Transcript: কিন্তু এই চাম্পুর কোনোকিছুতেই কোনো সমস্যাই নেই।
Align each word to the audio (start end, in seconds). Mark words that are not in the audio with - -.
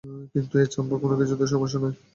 কিন্তু 0.33 0.53
এই 0.61 0.67
চাম্পুর 0.73 0.97
কোনোকিছুতেই 1.01 1.39
কোনো 1.41 1.51
সমস্যাই 1.53 1.81
নেই। 1.83 1.93